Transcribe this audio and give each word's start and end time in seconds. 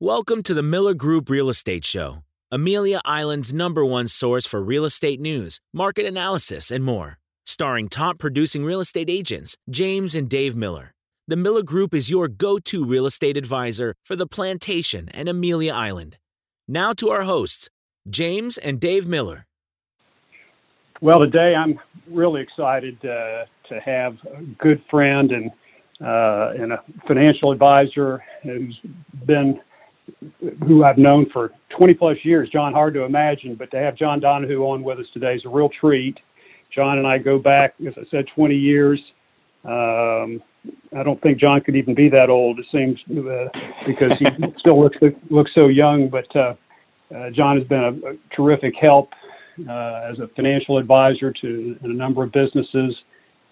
Welcome 0.00 0.42
to 0.42 0.52
the 0.52 0.62
Miller 0.62 0.92
Group 0.92 1.30
Real 1.30 1.48
Estate 1.48 1.82
Show, 1.82 2.22
Amelia 2.52 3.00
Island's 3.06 3.54
number 3.54 3.82
one 3.82 4.08
source 4.08 4.44
for 4.44 4.62
real 4.62 4.84
estate 4.84 5.18
news, 5.20 5.58
market 5.72 6.04
analysis, 6.04 6.70
and 6.70 6.84
more. 6.84 7.16
Starring 7.46 7.88
top 7.88 8.18
producing 8.18 8.62
real 8.62 8.80
estate 8.80 9.08
agents, 9.08 9.56
James 9.70 10.14
and 10.14 10.28
Dave 10.28 10.54
Miller. 10.54 10.92
The 11.28 11.36
Miller 11.36 11.62
Group 11.62 11.94
is 11.94 12.10
your 12.10 12.28
go 12.28 12.58
to 12.58 12.84
real 12.84 13.06
estate 13.06 13.38
advisor 13.38 13.94
for 14.04 14.16
the 14.16 14.26
plantation 14.26 15.08
and 15.14 15.30
Amelia 15.30 15.72
Island. 15.72 16.18
Now 16.68 16.92
to 16.92 17.08
our 17.08 17.22
hosts, 17.22 17.70
James 18.06 18.58
and 18.58 18.78
Dave 18.78 19.08
Miller. 19.08 19.46
Well, 21.00 21.20
today 21.20 21.54
I'm 21.54 21.80
really 22.10 22.42
excited 22.42 22.98
uh, 23.02 23.46
to 23.70 23.80
have 23.82 24.18
a 24.26 24.42
good 24.58 24.82
friend 24.90 25.32
and 25.32 25.50
uh, 25.98 26.52
and 26.58 26.74
a 26.74 26.82
financial 27.08 27.50
advisor 27.50 28.22
who's 28.42 28.78
been 29.24 29.58
who 30.66 30.84
I've 30.84 30.98
known 30.98 31.26
for 31.32 31.52
20 31.76 31.94
plus 31.94 32.16
years. 32.22 32.48
John, 32.50 32.72
hard 32.72 32.94
to 32.94 33.02
imagine, 33.02 33.54
but 33.54 33.70
to 33.72 33.78
have 33.78 33.96
John 33.96 34.20
Donahoo 34.20 34.62
on 34.64 34.82
with 34.82 34.98
us 34.98 35.06
today 35.12 35.34
is 35.34 35.44
a 35.44 35.48
real 35.48 35.68
treat. 35.68 36.18
John 36.74 36.98
and 36.98 37.06
I 37.06 37.18
go 37.18 37.38
back, 37.38 37.74
as 37.86 37.94
I 37.96 38.02
said, 38.10 38.26
20 38.34 38.54
years. 38.54 39.00
Um, 39.64 40.42
I 40.96 41.02
don't 41.02 41.20
think 41.22 41.38
John 41.38 41.60
could 41.60 41.76
even 41.76 41.94
be 41.94 42.08
that 42.10 42.30
old. 42.30 42.58
It 42.58 42.66
seems 42.72 42.98
uh, 43.10 43.48
because 43.86 44.12
he 44.18 44.26
still 44.58 44.80
looks 44.80 44.96
looks 45.30 45.50
so 45.54 45.68
young. 45.68 46.08
But 46.08 46.34
uh, 46.34 46.54
uh, 47.14 47.30
John 47.30 47.58
has 47.58 47.66
been 47.66 47.84
a, 47.84 48.10
a 48.10 48.14
terrific 48.34 48.74
help 48.80 49.10
uh, 49.68 50.10
as 50.10 50.18
a 50.18 50.28
financial 50.34 50.78
advisor 50.78 51.32
to 51.32 51.78
a 51.82 51.88
number 51.88 52.24
of 52.24 52.32
businesses 52.32 52.94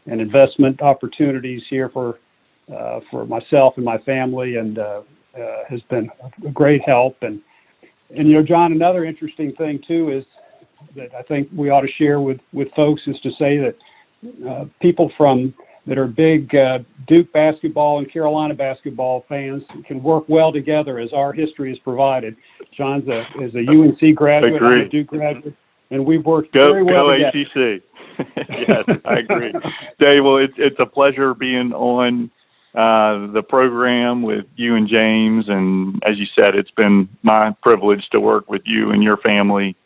and 0.07 0.21
investment 0.21 0.83
opportunities 0.83 1.63
here 1.71 1.89
for 1.89 2.19
uh, 2.75 3.01
for 3.11 3.27
myself 3.27 3.75
and 3.77 3.85
my 3.85 3.99
family, 3.99 4.57
and 4.57 4.79
uh, 5.39 5.65
has 5.69 5.81
been 5.91 6.11
a 6.47 6.51
great 6.51 6.83
help. 6.87 7.17
And 7.23 7.41
and 8.17 8.29
you 8.29 8.35
know, 8.35 8.43
John, 8.43 8.73
another 8.73 9.05
interesting 9.05 9.55
thing 9.55 9.83
too 9.87 10.11
is 10.11 10.25
that 10.97 11.15
I 11.15 11.23
think 11.23 11.49
we 11.55 11.71
ought 11.71 11.83
to 11.83 11.93
share 11.99 12.21
with 12.21 12.41
with 12.53 12.69
folks 12.75 13.03
is 13.07 13.17
to 13.23 13.31
say 13.39 13.59
that 13.59 13.77
uh, 14.49 14.65
people 14.81 15.11
from 15.17 15.55
that 15.87 15.99
are 15.99 16.07
big 16.07 16.55
uh, 16.55 16.79
Duke 17.07 17.31
basketball 17.33 17.99
and 17.99 18.11
Carolina 18.11 18.55
basketball 18.55 19.25
fans 19.29 19.63
can 19.87 20.03
work 20.03 20.25
well 20.29 20.53
together 20.53 20.99
as 20.99 21.13
our 21.13 21.33
history 21.33 21.71
has 21.71 21.79
provided. 21.81 22.37
John's 22.77 23.09
a 23.09 23.25
is 23.43 23.55
a 23.55 23.69
UNC 23.69 24.17
graduate, 24.17 24.63
I'm 24.63 24.81
a 24.81 24.89
Duke 24.89 25.09
graduate, 25.09 25.55
and 25.91 26.05
we've 26.05 26.25
worked 26.25 26.53
go, 26.55 26.71
very 26.71 26.83
well 26.83 27.07
go 27.07 27.17
together. 27.17 27.75
ACC. 27.75 27.83
yes, 28.69 28.99
I 29.05 29.19
agree. 29.19 29.53
Dave, 30.01 30.25
well, 30.25 30.37
it's 30.37 30.55
it's 30.57 30.77
a 30.79 30.87
pleasure 30.87 31.35
being 31.35 31.73
on 31.73 32.31
uh, 32.75 33.29
the 33.33 33.43
program 33.43 34.23
with 34.23 34.47
you 34.57 34.75
and 34.75 34.89
James. 34.89 35.49
And 35.49 36.03
as 36.05 36.19
you 36.19 36.27
said, 36.39 36.57
it's 36.57 36.71
been 36.73 37.09
my 37.23 37.55
privilege 37.63 38.09
to 38.11 38.21
work 38.21 38.49
with 38.51 38.63
you 38.65 38.91
and 38.91 39.03
your 39.03 39.17
family 39.19 39.77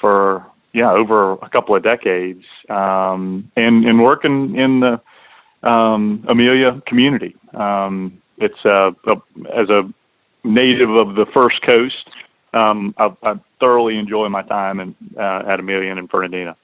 for 0.00 0.46
yeah 0.72 0.90
over 0.90 1.32
a 1.32 1.48
couple 1.50 1.74
of 1.76 1.82
decades, 1.82 2.44
um, 2.68 3.50
and 3.56 3.84
and 3.84 4.02
working 4.02 4.56
in 4.56 4.80
the 4.80 5.68
um, 5.68 6.24
Amelia 6.28 6.80
community. 6.86 7.36
Um, 7.52 8.22
it's 8.38 8.64
uh, 8.64 8.92
a, 9.06 9.16
as 9.54 9.68
a 9.68 9.92
native 10.44 10.90
of 10.90 11.16
the 11.16 11.26
First 11.34 11.60
Coast. 11.66 12.08
Um, 12.54 12.94
I, 12.96 13.14
I 13.22 13.34
thoroughly 13.60 13.98
enjoy 13.98 14.28
my 14.28 14.42
time 14.42 14.80
in, 14.80 14.96
uh, 15.16 15.42
at 15.46 15.60
Amelia 15.60 15.90
and 15.90 15.98
in 15.98 16.08
Fernandina. 16.08 16.56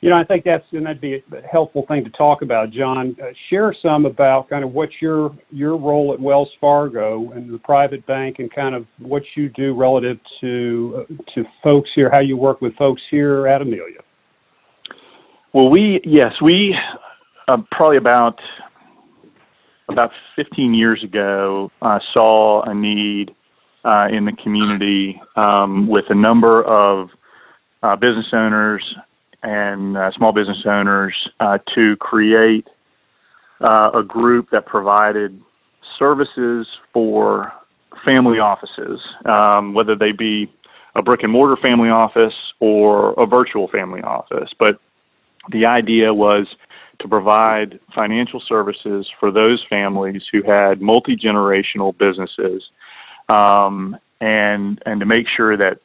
You 0.00 0.10
know, 0.10 0.16
I 0.16 0.22
think 0.22 0.44
that's 0.44 0.64
and 0.70 0.86
that'd 0.86 1.00
be 1.00 1.14
a 1.14 1.22
helpful 1.50 1.84
thing 1.88 2.04
to 2.04 2.10
talk 2.10 2.42
about, 2.42 2.70
John. 2.70 3.16
Uh, 3.20 3.30
share 3.50 3.74
some 3.82 4.06
about 4.06 4.48
kind 4.48 4.62
of 4.62 4.72
what 4.72 4.90
your 5.00 5.36
your 5.50 5.76
role 5.76 6.12
at 6.12 6.20
Wells 6.20 6.50
Fargo 6.60 7.32
and 7.32 7.52
the 7.52 7.58
private 7.58 8.06
bank, 8.06 8.36
and 8.38 8.52
kind 8.54 8.76
of 8.76 8.86
what 9.00 9.24
you 9.34 9.48
do 9.48 9.74
relative 9.74 10.18
to 10.40 11.04
uh, 11.10 11.32
to 11.34 11.44
folks 11.64 11.90
here, 11.96 12.10
how 12.12 12.20
you 12.20 12.36
work 12.36 12.60
with 12.60 12.76
folks 12.76 13.02
here 13.10 13.48
at 13.48 13.60
Amelia. 13.60 13.98
Well, 15.52 15.68
we 15.68 16.00
yes, 16.04 16.32
we 16.40 16.76
uh, 17.48 17.56
probably 17.72 17.96
about 17.96 18.38
about 19.88 20.10
15 20.36 20.74
years 20.74 21.02
ago 21.02 21.72
saw 22.12 22.62
a 22.62 22.74
need 22.74 23.34
uh, 23.84 24.06
in 24.12 24.24
the 24.24 24.32
community 24.44 25.20
um, 25.34 25.88
with 25.88 26.04
a 26.10 26.14
number 26.14 26.62
of 26.62 27.08
uh, 27.82 27.96
business 27.96 28.26
owners 28.32 28.82
and 29.42 29.96
uh, 29.96 30.10
small 30.12 30.32
business 30.32 30.58
owners 30.66 31.14
uh, 31.40 31.58
to 31.74 31.96
create 31.96 32.66
uh, 33.60 33.90
a 33.94 34.02
group 34.02 34.50
that 34.50 34.66
provided 34.66 35.40
services 35.98 36.66
for 36.92 37.52
family 38.04 38.38
offices, 38.38 39.00
um, 39.24 39.74
whether 39.74 39.96
they 39.96 40.12
be 40.12 40.50
a 40.94 41.02
brick 41.02 41.22
and 41.22 41.32
mortar 41.32 41.56
family 41.56 41.90
office 41.90 42.34
or 42.60 43.12
a 43.12 43.26
virtual 43.26 43.68
family 43.68 44.00
office. 44.02 44.50
But 44.58 44.80
the 45.50 45.66
idea 45.66 46.12
was 46.12 46.46
to 47.00 47.08
provide 47.08 47.78
financial 47.94 48.42
services 48.48 49.08
for 49.20 49.30
those 49.30 49.64
families 49.70 50.22
who 50.32 50.42
had 50.42 50.80
multi 50.80 51.16
generational 51.16 51.96
businesses, 51.96 52.64
um, 53.28 53.96
and 54.20 54.82
and 54.84 55.00
to 55.00 55.06
make 55.06 55.26
sure 55.36 55.56
that 55.56 55.78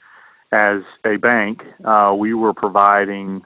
as 0.53 0.83
a 1.05 1.17
bank, 1.17 1.63
uh, 1.83 2.13
we 2.17 2.33
were 2.33 2.53
providing 2.53 3.41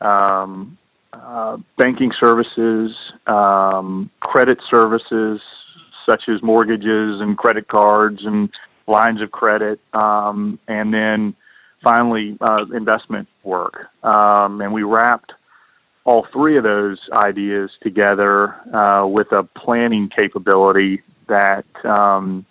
um, 0.00 0.76
uh, 1.12 1.56
banking 1.78 2.10
services, 2.18 2.90
um, 3.26 4.10
credit 4.20 4.58
services 4.68 5.40
such 6.08 6.24
as 6.28 6.42
mortgages 6.42 7.20
and 7.20 7.38
credit 7.38 7.68
cards 7.68 8.20
and 8.24 8.50
lines 8.88 9.22
of 9.22 9.30
credit, 9.30 9.78
um, 9.92 10.58
and 10.66 10.92
then 10.92 11.34
finally 11.82 12.36
uh, 12.40 12.64
investment 12.74 13.28
work. 13.44 13.86
Um, 14.04 14.60
and 14.60 14.72
we 14.72 14.82
wrapped 14.82 15.32
all 16.04 16.26
three 16.32 16.56
of 16.56 16.64
those 16.64 16.98
ideas 17.12 17.70
together 17.82 18.54
uh, 18.74 19.06
with 19.06 19.30
a 19.30 19.44
planning 19.44 20.10
capability 20.14 21.02
that 21.28 21.64
um, 21.84 22.44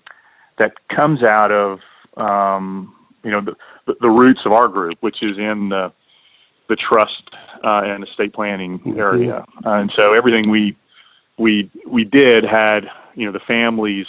that 0.57 0.73
comes 0.87 1.23
out 1.23 1.51
of 1.51 1.79
um, 2.15 2.95
you 3.23 3.31
know 3.31 3.41
the, 3.41 3.95
the 4.01 4.09
roots 4.09 4.41
of 4.45 4.51
our 4.51 4.67
group, 4.67 4.97
which 5.01 5.21
is 5.21 5.37
in 5.37 5.69
the 5.69 5.91
the 6.69 6.75
trust 6.75 7.23
uh, 7.63 7.81
and 7.83 8.07
estate 8.07 8.33
planning 8.33 8.79
mm-hmm. 8.79 8.99
area. 8.99 9.45
Uh, 9.65 9.71
and 9.71 9.91
so 9.97 10.13
everything 10.13 10.49
we 10.49 10.75
we 11.37 11.69
we 11.85 12.03
did 12.03 12.43
had 12.43 12.85
you 13.15 13.25
know 13.25 13.31
the 13.31 13.41
family's 13.47 14.07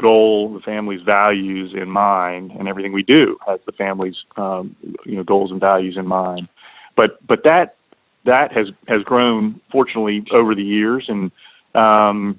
goal, 0.00 0.52
the 0.54 0.60
family's 0.60 1.02
values 1.02 1.74
in 1.74 1.90
mind, 1.90 2.52
and 2.52 2.68
everything 2.68 2.92
we 2.92 3.02
do 3.02 3.36
has 3.46 3.60
the 3.66 3.72
family's 3.72 4.16
um, 4.36 4.76
you 5.04 5.16
know 5.16 5.24
goals 5.24 5.50
and 5.50 5.60
values 5.60 5.96
in 5.96 6.06
mind. 6.06 6.48
But 6.96 7.24
but 7.26 7.44
that 7.44 7.76
that 8.24 8.52
has 8.52 8.68
has 8.86 9.02
grown 9.02 9.60
fortunately 9.70 10.24
over 10.32 10.54
the 10.54 10.62
years, 10.62 11.04
and 11.08 11.30
um, 11.74 12.38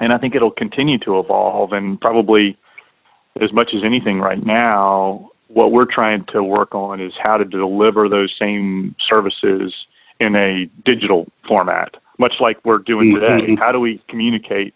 and 0.00 0.12
I 0.12 0.18
think 0.18 0.34
it'll 0.34 0.50
continue 0.50 0.98
to 1.00 1.18
evolve, 1.18 1.72
and 1.72 2.00
probably 2.00 2.56
as 3.40 3.52
much 3.52 3.70
as 3.74 3.82
anything 3.84 4.20
right 4.20 4.44
now, 4.44 5.30
what 5.48 5.72
we're 5.72 5.86
trying 5.86 6.24
to 6.32 6.42
work 6.42 6.74
on 6.74 7.00
is 7.00 7.12
how 7.22 7.36
to 7.36 7.44
deliver 7.44 8.08
those 8.08 8.34
same 8.38 8.94
services 9.10 9.74
in 10.20 10.36
a 10.36 10.66
digital 10.84 11.26
format, 11.46 11.94
much 12.18 12.34
like 12.40 12.58
we're 12.64 12.78
doing 12.78 13.14
today. 13.14 13.44
Mm-hmm. 13.44 13.54
How 13.54 13.72
do 13.72 13.80
we 13.80 14.02
communicate 14.08 14.74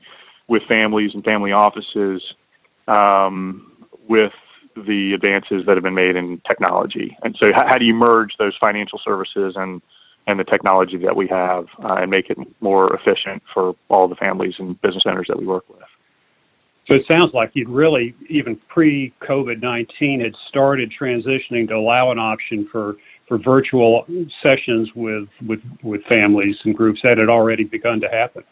with 0.48 0.62
families 0.68 1.12
and 1.14 1.22
family 1.24 1.52
offices 1.52 2.22
um, 2.88 3.72
with 4.08 4.32
the 4.74 5.12
advances 5.12 5.64
that 5.66 5.76
have 5.76 5.82
been 5.82 5.94
made 5.94 6.16
in 6.16 6.40
technology? 6.48 7.16
And 7.22 7.36
so, 7.42 7.52
how, 7.54 7.66
how, 7.68 7.78
do 7.78 7.84
you 7.84 7.94
merge 7.94 8.34
those 8.38 8.54
financial 8.60 9.00
services 9.04 9.54
and 9.56 9.82
and 10.28 10.38
the 10.38 10.44
technology 10.44 10.96
that 10.98 11.16
we 11.16 11.26
have 11.26 11.66
uh, 11.82 11.94
and 11.94 12.10
make 12.10 12.30
it 12.30 12.38
more 12.60 12.94
efficient 12.94 13.42
for 13.52 13.74
all 13.88 14.06
the 14.06 14.14
families 14.14 14.54
and 14.58 14.80
business 14.80 15.02
owners 15.04 15.26
that 15.28 15.38
we 15.38 15.46
work 15.46 15.68
with? 15.68 15.82
So 16.90 16.96
it 16.96 17.02
sounds 17.12 17.32
like 17.32 17.52
you'd 17.54 17.68
really, 17.68 18.14
even 18.28 18.58
pre 18.68 19.14
COVID 19.22 19.62
19, 19.62 20.20
had 20.20 20.34
started 20.48 20.92
transitioning 20.98 21.68
to 21.68 21.74
allow 21.74 22.10
an 22.10 22.18
option 22.18 22.68
for, 22.72 22.96
for 23.28 23.38
virtual 23.38 24.04
sessions 24.44 24.88
with, 24.96 25.28
with, 25.46 25.60
with 25.82 26.02
families 26.10 26.56
and 26.64 26.76
groups. 26.76 27.00
That 27.04 27.18
had 27.18 27.28
already 27.28 27.64
begun 27.64 28.00
to 28.00 28.08
happen. 28.08 28.42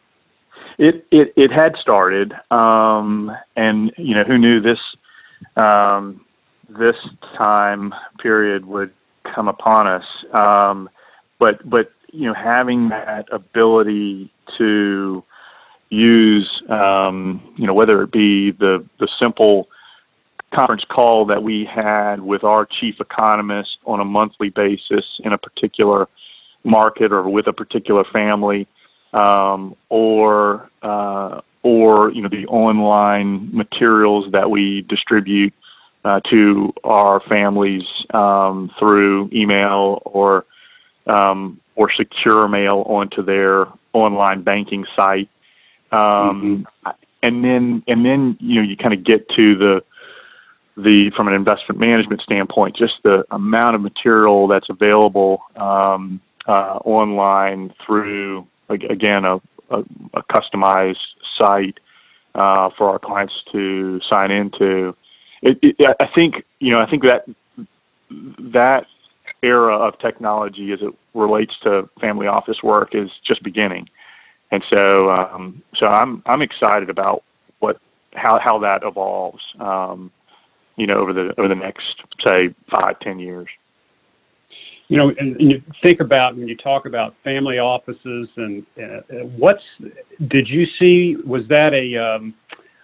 It, 0.79 1.07
it, 1.11 1.33
it 1.37 1.51
had 1.51 1.75
started. 1.81 2.33
Um, 2.51 3.33
and, 3.57 3.93
you 3.99 4.15
know, 4.15 4.25
who 4.25 4.39
knew 4.39 4.61
this, 4.61 4.79
um, 5.57 6.25
this 6.69 6.97
time 7.37 7.93
period 8.23 8.65
would 8.65 8.93
come 9.35 9.49
upon 9.49 9.89
us? 9.89 10.05
Um, 10.39 10.89
but, 11.41 11.69
but, 11.69 11.91
you 12.13 12.29
know, 12.29 12.35
having 12.35 12.89
that 12.91 13.27
ability 13.33 14.33
to 14.59 15.25
use, 15.91 16.63
um, 16.69 17.55
you 17.57 17.67
know, 17.67 17.75
whether 17.75 18.03
it 18.03 18.13
be 18.13 18.53
the, 18.53 18.85
the 18.99 19.09
simple 19.21 19.69
conference 20.55 20.85
call 20.89 21.27
that 21.27 21.43
we 21.43 21.65
had 21.65 22.21
with 22.21 22.43
our 22.45 22.67
chief 22.67 22.97
economist 23.01 23.79
on 23.85 24.01
a 24.01 24.05
monthly 24.05 24.49
basis 24.49 25.05
in 25.25 25.33
a 25.33 25.39
particular 25.39 26.09
market 26.65 27.13
or 27.13 27.29
with 27.29 27.47
a 27.47 27.53
particular 27.53 28.05
family, 28.13 28.67
um, 29.13 29.77
or 29.89 30.71
uh, 30.83 31.41
or 31.63 32.13
you 32.13 32.23
know 32.23 32.29
the 32.29 32.47
online 32.47 33.55
materials 33.55 34.31
that 34.33 34.51
we 34.51 34.83
distribute 34.83 35.53
uh, 36.05 36.21
to 36.31 36.73
our 36.85 37.21
families 37.29 37.83
um, 38.15 38.71
through 38.79 39.29
email 39.33 40.03
or 40.05 40.45
um, 41.07 41.61
or 41.77 41.91
secure 41.93 42.49
mail 42.49 42.85
onto 42.87 43.23
their 43.23 43.67
online 43.93 44.43
banking 44.43 44.85
site. 44.97 45.29
Um, 45.93 46.67
mm-hmm. 46.85 46.91
And 47.23 47.45
then 47.45 47.83
and 47.87 48.05
then 48.05 48.39
you 48.41 48.57
know 48.57 48.67
you 48.67 48.77
kind 48.77 48.95
of 48.95 49.05
get 49.05 49.29
to 49.31 49.55
the 49.57 49.83
the 50.77 51.11
from 51.17 51.29
an 51.29 51.35
investment 51.35 51.81
management 51.81 52.23
standpoint, 52.23 52.77
just 52.77 52.95
the 53.03 53.25
amount 53.31 53.75
of 53.75 53.83
material 53.83 54.49
that's 54.49 54.69
available 54.71 55.43
um, 55.57 56.21
uh, 56.47 56.79
online 56.85 57.75
through 57.85 58.47
again 58.69 59.25
a, 59.25 59.37
a, 59.71 59.81
a 60.15 60.23
customized 60.33 60.97
site 61.39 61.79
uh, 62.35 62.71
for 62.77 62.89
our 62.89 62.99
clients 62.99 63.35
to 63.53 64.01
sign 64.11 64.31
into. 64.31 64.95
It, 65.43 65.59
it, 65.63 65.97
I 66.01 66.07
think 66.15 66.45
you 66.59 66.71
know 66.71 66.81
I 66.81 66.89
think 66.89 67.05
that 67.05 67.27
that 68.53 68.87
era 69.43 69.77
of 69.77 69.99
technology 69.99 70.73
as 70.73 70.81
it 70.83 70.95
relates 71.15 71.55
to 71.63 71.89
family 72.01 72.27
office 72.27 72.63
work 72.63 72.95
is 72.95 73.11
just 73.27 73.43
beginning, 73.43 73.89
and 74.51 74.63
so 74.75 75.11
um, 75.11 75.63
so 75.77 75.87
I'm 75.87 76.23
I'm 76.27 76.43
excited 76.43 76.91
about 76.91 77.23
what 77.61 77.79
how 78.15 78.39
how 78.43 78.59
that 78.61 78.83
evolves. 78.83 79.43
Um, 79.59 80.11
you 80.77 80.87
know, 80.87 80.99
over 80.99 81.13
the 81.13 81.35
over 81.39 81.49
the 81.49 81.55
next 81.55 81.85
say 82.25 82.55
five 82.71 82.99
ten 83.01 83.19
years 83.19 83.49
you 84.91 84.97
know, 84.97 85.13
and, 85.21 85.37
and, 85.37 85.51
you 85.53 85.63
think 85.85 86.01
about 86.01 86.37
when 86.37 86.49
you 86.49 86.57
talk 86.57 86.85
about 86.85 87.15
family 87.23 87.61
offices 87.61 88.29
and 88.37 88.67
uh, 88.77 89.25
what's 89.39 89.63
did 90.27 90.49
you 90.49 90.67
see? 90.81 91.17
Was 91.25 91.43
that 91.49 91.73
a 91.73 91.97
um, 91.97 92.35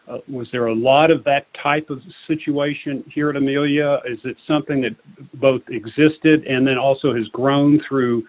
uh, 0.09 0.19
was 0.29 0.47
there 0.53 0.67
a 0.67 0.75
lot 0.75 1.11
of 1.11 1.25
that 1.25 1.49
type 1.61 1.91
of 1.91 2.01
situation 2.29 3.03
here 3.13 3.29
at 3.29 3.35
Amelia? 3.35 3.99
Is 4.09 4.21
it 4.23 4.37
something 4.47 4.81
that 4.83 4.95
both 5.35 5.63
existed 5.69 6.45
and 6.47 6.65
then 6.65 6.79
also 6.79 7.13
has 7.13 7.27
grown 7.33 7.83
through 7.89 8.25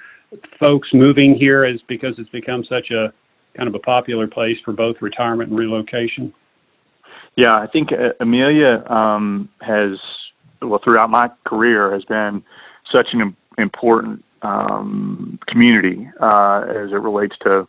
folks 0.59 0.89
moving 0.91 1.35
here 1.35 1.63
as 1.63 1.79
because 1.87 2.15
it's 2.17 2.31
become 2.31 2.65
such 2.67 2.89
a 2.89 3.13
kind 3.57 3.68
of 3.68 3.75
a 3.75 3.80
popular 3.80 4.27
place 4.27 4.57
for 4.63 4.71
both 4.71 5.01
retirement 5.01 5.50
and 5.50 5.59
relocation? 5.59 6.33
Yeah, 7.36 7.56
I 7.56 7.68
think 7.68 7.92
uh, 7.92 8.13
Amelia 8.19 8.83
um, 8.88 9.50
has 9.62 10.00
well 10.62 10.80
throughout 10.83 11.09
my 11.09 11.30
career 11.45 11.92
has 11.94 12.04
been 12.06 12.44
such 12.92 13.07
an 13.13 13.36
important 13.57 14.24
um, 14.42 15.39
community 15.48 16.09
uh, 16.21 16.65
as 16.68 16.92
it 16.92 17.01
relates 17.01 17.36
to 17.44 17.68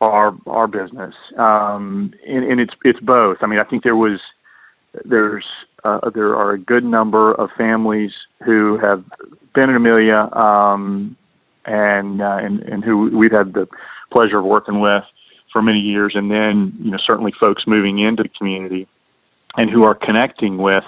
our 0.00 0.34
our 0.46 0.66
business, 0.66 1.14
um, 1.38 2.12
and, 2.26 2.44
and, 2.44 2.60
it's 2.60 2.74
it's 2.84 3.00
both. 3.00 3.38
I 3.40 3.46
mean, 3.46 3.60
I 3.60 3.64
think 3.64 3.82
there 3.82 3.96
was 3.96 4.20
there's 5.04 5.44
uh, 5.84 6.10
there 6.10 6.36
are 6.36 6.52
a 6.52 6.58
good 6.58 6.84
number 6.84 7.32
of 7.34 7.50
families 7.56 8.12
who 8.44 8.78
have 8.78 9.04
been 9.54 9.70
in 9.70 9.76
Amelia 9.76 10.28
um, 10.32 11.16
and, 11.66 12.22
uh, 12.22 12.38
and 12.40 12.60
and 12.62 12.84
who 12.84 13.16
we've 13.16 13.32
had 13.32 13.52
the 13.52 13.66
pleasure 14.12 14.38
of 14.38 14.44
working 14.44 14.80
with 14.80 15.04
for 15.52 15.62
many 15.62 15.80
years, 15.80 16.12
and 16.14 16.30
then 16.30 16.72
you 16.80 16.90
know 16.90 16.98
certainly 17.06 17.32
folks 17.40 17.64
moving 17.66 17.98
into 17.98 18.22
the 18.22 18.28
community 18.30 18.86
and 19.56 19.70
who 19.70 19.84
are 19.84 19.94
connecting 19.94 20.58
with 20.58 20.84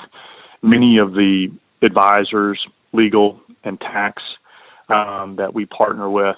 many 0.63 0.99
of 0.99 1.13
the 1.13 1.49
advisors, 1.83 2.65
legal 2.93 3.41
and 3.65 3.81
tax 3.81 4.23
um, 4.89 5.37
that 5.37 5.53
we 5.53 5.67
partner 5.67 6.11
with. 6.11 6.37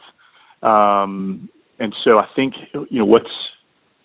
Um, 0.63 1.49
and 1.79 1.95
so 2.05 2.19
I 2.19 2.29
think 2.37 2.55
you 2.73 2.99
know 2.99 3.05
what's 3.05 3.31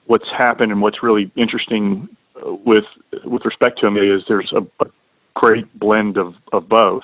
what's 0.06 0.30
happened 0.38 0.72
and 0.72 0.82
what's 0.82 1.04
really 1.04 1.32
interesting 1.36 2.08
with 2.44 2.86
with 3.24 3.44
respect 3.46 3.80
to 3.80 3.88
them 3.88 3.98
is 3.98 4.24
there's 4.28 4.54
a, 4.54 4.84
a 4.84 4.90
great 5.34 5.72
blend 5.78 6.18
of 6.18 6.34
of 6.54 6.68
both. 6.70 7.04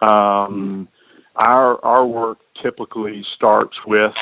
Um, 0.00 0.88
our 1.38 1.82
our 1.84 2.06
work 2.06 2.38
typically 2.62 3.24
starts 3.34 3.76
with 3.86 4.14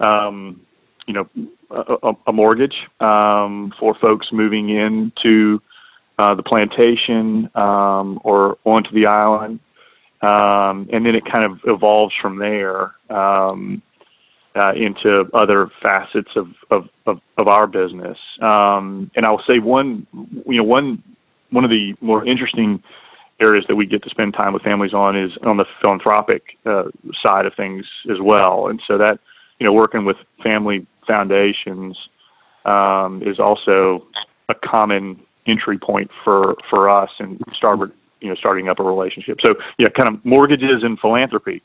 um, 0.00 0.60
you 1.06 1.14
know 1.14 1.28
a, 1.70 2.12
a 2.26 2.32
mortgage 2.32 2.76
um, 3.00 3.72
for 3.78 3.94
folks 4.00 4.28
moving 4.32 4.68
into 4.70 5.60
uh, 6.18 6.34
the 6.34 6.42
plantation 6.42 7.50
um, 7.54 8.20
or 8.24 8.58
onto 8.64 8.90
the 8.92 9.06
island 9.06 9.60
um, 10.22 10.88
and 10.92 11.06
then 11.06 11.14
it 11.14 11.24
kind 11.24 11.44
of 11.44 11.60
evolves 11.64 12.14
from 12.20 12.38
there 12.38 12.94
um, 13.08 13.80
uh, 14.56 14.72
into 14.74 15.28
other 15.34 15.70
facets 15.82 16.30
of, 16.34 16.48
of, 16.70 16.88
of, 17.06 17.20
of 17.36 17.46
our 17.46 17.66
business. 17.68 18.18
Um, 18.42 19.10
and 19.14 19.24
I 19.24 19.30
will 19.30 19.42
say 19.46 19.60
one, 19.60 20.06
you 20.46 20.58
know, 20.58 20.64
one 20.64 21.02
one 21.50 21.64
of 21.64 21.70
the 21.70 21.94
more 22.02 22.26
interesting 22.26 22.82
areas 23.40 23.64
that 23.68 23.76
we 23.76 23.86
get 23.86 24.02
to 24.02 24.10
spend 24.10 24.34
time 24.34 24.52
with 24.52 24.62
families 24.62 24.92
on 24.92 25.16
is 25.16 25.30
on 25.44 25.56
the 25.56 25.64
philanthropic 25.82 26.42
uh, 26.66 26.84
side 27.24 27.46
of 27.46 27.54
things 27.54 27.84
as 28.10 28.16
well. 28.20 28.68
And 28.68 28.80
so 28.86 28.98
that, 28.98 29.20
you 29.58 29.66
know, 29.66 29.72
working 29.72 30.04
with 30.04 30.16
family 30.42 30.86
foundations 31.06 31.96
um, 32.64 33.22
is 33.24 33.38
also 33.38 34.06
a 34.48 34.54
common 34.54 35.20
entry 35.46 35.78
point 35.78 36.10
for 36.24 36.56
for 36.68 36.90
us 36.90 37.10
and 37.18 37.40
Starboard 37.56 37.92
you 38.20 38.28
know 38.28 38.34
starting 38.34 38.68
up 38.68 38.78
a 38.78 38.82
relationship. 38.82 39.38
So 39.44 39.54
yeah, 39.78 39.88
kind 39.96 40.14
of 40.14 40.24
mortgages 40.24 40.82
and 40.82 40.98
philanthropy 40.98 41.62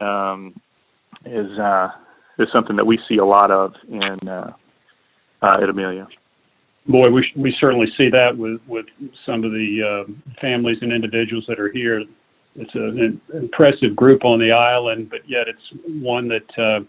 um, 0.00 0.60
is 1.24 1.58
uh, 1.58 1.88
is 2.38 2.48
something 2.54 2.76
that 2.76 2.86
we 2.86 2.98
see 3.08 3.18
a 3.18 3.24
lot 3.24 3.50
of 3.50 3.74
in 3.88 4.28
uh, 4.28 4.52
uh, 5.42 5.58
at 5.62 5.68
Amelia. 5.68 6.08
Boy, 6.86 7.10
we 7.10 7.30
we 7.36 7.56
certainly 7.60 7.86
see 7.96 8.08
that 8.10 8.36
with 8.36 8.60
with 8.66 8.86
some 9.24 9.44
of 9.44 9.52
the 9.52 10.04
uh, 10.08 10.12
families 10.40 10.78
and 10.82 10.92
individuals 10.92 11.44
that 11.46 11.60
are 11.60 11.70
here. 11.70 12.02
It's 12.54 12.74
an 12.74 13.20
impressive 13.32 13.96
group 13.96 14.24
on 14.24 14.38
the 14.38 14.50
island, 14.52 15.08
but 15.08 15.20
yet 15.26 15.46
it's 15.48 16.02
one 16.02 16.28
that 16.28 16.58
uh, 16.58 16.80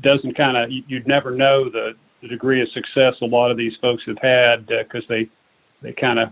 doesn't 0.00 0.36
kind 0.36 0.56
of 0.56 0.70
you'd 0.70 1.06
never 1.06 1.30
know 1.30 1.70
the, 1.70 1.92
the 2.20 2.28
degree 2.28 2.60
of 2.60 2.68
success 2.70 3.14
a 3.22 3.24
lot 3.24 3.50
of 3.50 3.56
these 3.56 3.72
folks 3.80 4.02
have 4.06 4.18
had 4.22 4.66
because 4.66 5.02
uh, 5.04 5.08
they 5.08 5.30
they 5.80 5.92
kind 5.92 6.18
of 6.18 6.28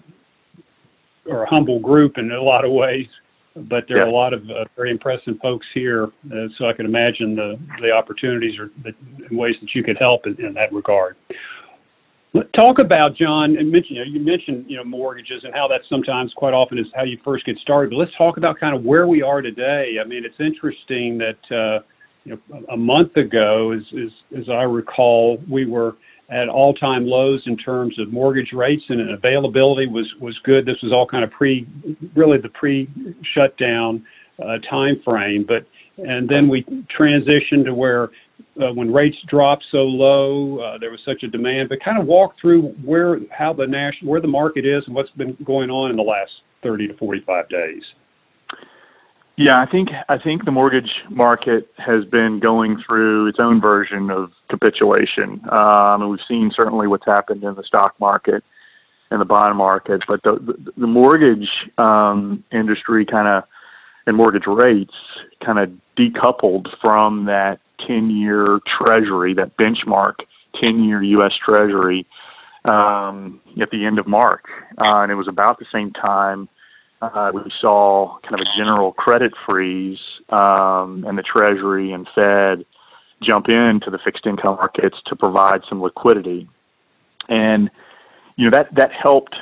or 1.26 1.44
a 1.44 1.48
humble 1.48 1.80
group 1.80 2.18
in 2.18 2.30
a 2.32 2.42
lot 2.42 2.64
of 2.64 2.72
ways, 2.72 3.06
but 3.54 3.84
there 3.88 3.98
yeah. 3.98 4.04
are 4.04 4.08
a 4.08 4.12
lot 4.12 4.32
of 4.32 4.42
uh, 4.50 4.64
very 4.76 4.90
impressive 4.90 5.36
folks 5.42 5.66
here. 5.74 6.10
Uh, 6.32 6.46
so 6.56 6.68
I 6.68 6.72
can 6.72 6.86
imagine 6.86 7.34
the 7.34 7.58
the 7.80 7.90
opportunities 7.90 8.58
or 8.58 8.70
the 8.84 8.94
ways 9.34 9.56
that 9.60 9.74
you 9.74 9.82
could 9.82 9.98
help 10.00 10.26
in, 10.26 10.36
in 10.44 10.54
that 10.54 10.72
regard. 10.72 11.16
Talk 12.54 12.78
about 12.78 13.16
John 13.16 13.56
and 13.56 13.72
mention 13.72 13.96
you, 13.96 14.04
know, 14.04 14.10
you 14.10 14.20
mentioned 14.20 14.66
you 14.68 14.76
know 14.76 14.84
mortgages 14.84 15.42
and 15.42 15.52
how 15.52 15.66
that 15.66 15.80
sometimes 15.88 16.32
quite 16.34 16.54
often 16.54 16.78
is 16.78 16.86
how 16.94 17.02
you 17.02 17.18
first 17.24 17.44
get 17.44 17.58
started. 17.58 17.90
But 17.90 17.96
let's 17.96 18.16
talk 18.16 18.36
about 18.36 18.58
kind 18.60 18.74
of 18.74 18.84
where 18.84 19.08
we 19.08 19.20
are 19.20 19.42
today. 19.42 19.96
I 20.00 20.06
mean, 20.06 20.24
it's 20.24 20.38
interesting 20.38 21.18
that 21.18 21.38
uh, 21.50 21.82
you 22.24 22.40
know 22.50 22.64
a 22.70 22.76
month 22.76 23.16
ago, 23.16 23.72
as, 23.72 23.82
as 23.94 24.42
as 24.42 24.48
I 24.48 24.62
recall, 24.62 25.42
we 25.50 25.66
were 25.66 25.96
at 26.30 26.48
all-time 26.48 27.04
lows 27.04 27.42
in 27.46 27.56
terms 27.56 27.98
of 27.98 28.12
mortgage 28.12 28.52
rates 28.52 28.84
and 28.88 29.10
availability 29.10 29.88
was 29.88 30.06
was 30.20 30.38
good. 30.44 30.64
This 30.64 30.80
was 30.82 30.92
all 30.92 31.06
kind 31.06 31.24
of 31.24 31.32
pre, 31.32 31.66
really 32.14 32.38
the 32.38 32.50
pre-shutdown 32.50 34.06
uh, 34.40 34.58
time 34.70 35.00
frame. 35.04 35.44
But 35.46 35.66
and 35.98 36.28
then 36.28 36.48
we 36.48 36.62
transitioned 36.96 37.64
to 37.64 37.74
where 37.74 38.10
uh, 38.62 38.72
when 38.72 38.92
rates 38.92 39.16
dropped 39.28 39.64
so 39.70 39.78
low, 39.78 40.60
uh, 40.60 40.78
there 40.78 40.90
was 40.90 41.00
such 41.04 41.22
a 41.22 41.28
demand. 41.28 41.68
But 41.68 41.82
kind 41.82 41.98
of 41.98 42.06
walk 42.06 42.34
through 42.40 42.68
where 42.84 43.18
how 43.30 43.52
the 43.52 43.66
national 43.66 44.10
where 44.10 44.20
the 44.20 44.28
market 44.28 44.64
is 44.66 44.84
and 44.86 44.94
what's 44.94 45.10
been 45.10 45.36
going 45.44 45.70
on 45.70 45.90
in 45.90 45.96
the 45.96 46.02
last 46.02 46.30
30 46.62 46.88
to 46.88 46.96
45 46.96 47.48
days. 47.48 47.82
Yeah, 49.36 49.58
I 49.58 49.64
think 49.64 49.88
I 50.08 50.18
think 50.18 50.44
the 50.44 50.50
mortgage 50.50 50.90
market 51.08 51.68
has 51.78 52.04
been 52.04 52.40
going 52.40 52.82
through 52.86 53.28
its 53.28 53.38
own 53.40 53.58
version 53.58 54.10
of 54.10 54.32
capitulation. 54.50 55.40
Um, 55.50 56.02
and 56.02 56.10
we've 56.10 56.20
seen 56.28 56.50
certainly 56.54 56.86
what's 56.86 57.06
happened 57.06 57.42
in 57.42 57.54
the 57.54 57.64
stock 57.64 57.94
market 57.98 58.44
and 59.10 59.20
the 59.20 59.24
bond 59.24 59.56
market, 59.56 60.02
but 60.06 60.22
the 60.24 60.72
the, 60.76 60.86
mortgage 60.86 61.48
um, 61.78 62.44
industry 62.52 63.06
kind 63.06 63.28
of 63.28 63.44
and 64.06 64.16
mortgage 64.16 64.46
rates 64.46 64.94
kind 65.44 65.58
of 65.58 65.70
decoupled 65.96 66.66
from 66.80 67.24
that 67.24 67.60
10-year 67.88 68.60
Treasury, 68.78 69.34
that 69.34 69.56
benchmark 69.56 70.14
10-year 70.62 71.02
U.S. 71.02 71.32
Treasury 71.46 72.06
um, 72.64 73.40
at 73.60 73.70
the 73.70 73.84
end 73.84 73.98
of 73.98 74.06
March, 74.06 74.44
uh, 74.78 75.02
and 75.02 75.12
it 75.12 75.14
was 75.14 75.28
about 75.28 75.58
the 75.58 75.66
same 75.72 75.92
time 75.92 76.48
uh, 77.02 77.30
we 77.32 77.40
saw 77.60 78.18
kind 78.22 78.34
of 78.34 78.40
a 78.40 78.58
general 78.58 78.92
credit 78.92 79.32
freeze, 79.46 79.98
um, 80.28 81.04
and 81.06 81.16
the 81.16 81.22
Treasury 81.22 81.92
and 81.92 82.06
Fed 82.14 82.64
jump 83.22 83.48
into 83.48 83.90
the 83.90 83.98
fixed 84.04 84.26
income 84.26 84.56
markets 84.56 84.98
to 85.06 85.16
provide 85.16 85.62
some 85.68 85.80
liquidity, 85.80 86.48
and 87.28 87.70
you 88.36 88.50
know 88.50 88.56
that 88.56 88.74
that 88.74 88.90
helped 88.92 89.34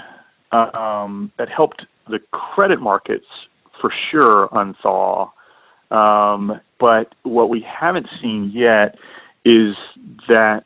um, 0.52 1.32
that 1.36 1.48
helped 1.48 1.84
the 2.08 2.20
credit 2.30 2.80
markets 2.80 3.26
for 3.80 3.92
sure 4.10 4.48
unthaw. 4.52 5.30
Um, 5.90 6.60
but 6.78 7.14
what 7.22 7.48
we 7.48 7.60
haven't 7.60 8.06
seen 8.20 8.50
yet 8.54 8.98
is 9.44 9.74
that 10.28 10.64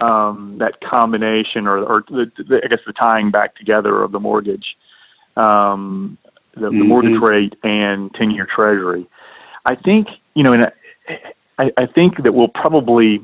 um, 0.00 0.56
that 0.58 0.80
combination, 0.80 1.66
or, 1.66 1.78
or 1.78 2.04
the, 2.08 2.30
the, 2.36 2.60
I 2.64 2.68
guess 2.68 2.80
the 2.86 2.92
tying 2.92 3.30
back 3.30 3.56
together 3.56 4.02
of 4.02 4.12
the 4.12 4.20
mortgage, 4.20 4.76
um, 5.36 6.18
the, 6.54 6.60
mm-hmm. 6.60 6.78
the 6.78 6.84
mortgage 6.84 7.20
rate 7.20 7.54
and 7.62 8.12
ten-year 8.14 8.46
Treasury. 8.54 9.06
I 9.66 9.76
think 9.76 10.08
you 10.34 10.42
know, 10.42 10.52
and 10.52 10.70
I, 11.58 11.70
I 11.76 11.86
think 11.86 12.22
that 12.22 12.34
we'll 12.34 12.48
probably 12.48 13.20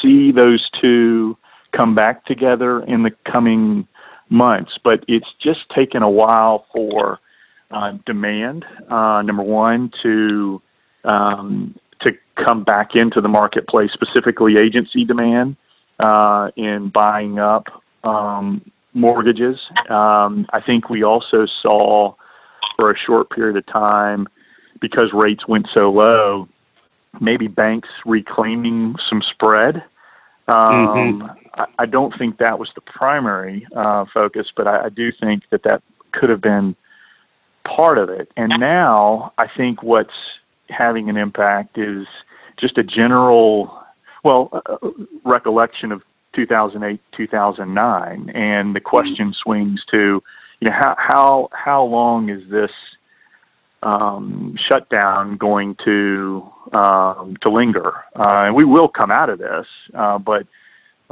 see 0.00 0.32
those 0.32 0.68
two 0.80 1.36
come 1.76 1.94
back 1.94 2.24
together 2.26 2.82
in 2.84 3.02
the 3.02 3.10
coming 3.30 3.86
months, 4.28 4.72
but 4.82 5.04
it's 5.08 5.26
just 5.42 5.60
taken 5.74 6.02
a 6.02 6.10
while 6.10 6.66
for 6.74 7.18
uh, 7.70 7.92
demand, 8.06 8.64
uh, 8.90 9.22
number 9.22 9.42
one, 9.42 9.90
to 10.02 10.60
um, 11.04 11.78
to 12.02 12.12
come 12.44 12.64
back 12.64 12.94
into 12.94 13.20
the 13.20 13.28
marketplace, 13.28 13.90
specifically 13.92 14.56
agency 14.58 15.04
demand 15.04 15.56
uh, 15.98 16.50
in 16.56 16.90
buying 16.92 17.38
up 17.38 17.66
um, 18.04 18.62
mortgages. 18.94 19.58
Um, 19.88 20.46
I 20.52 20.60
think 20.64 20.90
we 20.90 21.02
also 21.02 21.46
saw 21.62 22.14
for 22.76 22.88
a 22.88 22.98
short 23.06 23.30
period 23.30 23.56
of 23.56 23.66
time 23.66 24.26
because 24.80 25.06
rates 25.12 25.46
went 25.46 25.68
so 25.76 25.90
low, 25.90 26.48
maybe 27.20 27.46
banks 27.46 27.88
reclaiming 28.04 28.96
some 29.08 29.22
spread. 29.32 29.84
Um, 30.48 30.72
mm-hmm. 30.74 31.26
I, 31.54 31.66
I, 31.78 31.86
don't 31.86 32.12
think 32.18 32.38
that 32.38 32.58
was 32.58 32.68
the 32.74 32.80
primary 32.80 33.66
uh, 33.76 34.06
focus, 34.12 34.48
but 34.56 34.66
I, 34.66 34.86
I 34.86 34.88
do 34.88 35.12
think 35.20 35.44
that 35.50 35.62
that 35.62 35.82
could 36.12 36.30
have 36.30 36.40
been 36.40 36.74
part 37.64 37.96
of 37.96 38.08
it. 38.08 38.28
And 38.36 38.52
now 38.58 39.32
I 39.38 39.46
think 39.56 39.84
what's 39.84 40.10
having 40.76 41.08
an 41.08 41.16
impact 41.16 41.78
is 41.78 42.06
just 42.58 42.78
a 42.78 42.82
general, 42.82 43.82
well, 44.24 44.50
uh, 44.52 44.76
recollection 45.24 45.92
of 45.92 46.02
2008, 46.34 47.00
2009, 47.16 48.30
and 48.30 48.74
the 48.74 48.80
question 48.80 49.26
mm-hmm. 49.26 49.42
swings 49.42 49.80
to, 49.90 50.22
you 50.60 50.68
know, 50.68 50.74
how 50.74 50.94
how 50.98 51.48
how 51.52 51.84
long 51.84 52.28
is 52.28 52.42
this 52.50 52.70
um, 53.82 54.56
shutdown 54.68 55.36
going 55.36 55.76
to 55.84 56.48
um, 56.72 57.36
to 57.42 57.50
linger? 57.50 57.92
Uh, 58.14 58.44
and 58.46 58.54
we 58.54 58.64
will 58.64 58.88
come 58.88 59.10
out 59.10 59.28
of 59.28 59.38
this, 59.38 59.66
uh, 59.94 60.18
but 60.18 60.46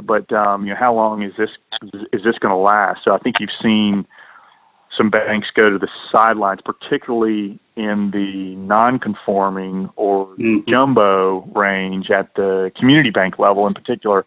but 0.01 0.31
um, 0.31 0.63
you 0.65 0.71
know, 0.71 0.79
how 0.79 0.93
long 0.93 1.21
is 1.21 1.33
this 1.37 1.49
is 2.13 2.23
this 2.23 2.37
going 2.39 2.51
to 2.51 2.55
last? 2.55 3.01
So 3.03 3.13
I 3.13 3.19
think 3.19 3.37
you've 3.39 3.49
seen 3.61 4.05
some 4.97 5.09
banks 5.09 5.47
go 5.55 5.69
to 5.69 5.77
the 5.77 5.87
sidelines, 6.11 6.59
particularly 6.63 7.59
in 7.75 8.11
the 8.11 8.55
non-conforming 8.55 9.89
or 9.95 10.27
mm-hmm. 10.27 10.69
jumbo 10.71 11.41
range 11.55 12.09
at 12.11 12.33
the 12.35 12.71
community 12.77 13.09
bank 13.09 13.39
level, 13.39 13.67
in 13.67 13.73
particular, 13.73 14.25